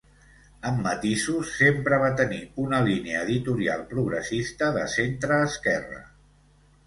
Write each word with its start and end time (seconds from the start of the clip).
Amb 0.67 0.79
matisos 0.85 1.49
sempre 1.57 1.99
va 2.03 2.07
tenir 2.21 2.39
una 2.63 2.79
línia 2.87 3.21
editorial 3.27 3.85
progressista 3.93 4.71
de 4.79 4.87
centreesquerra. 4.95 6.01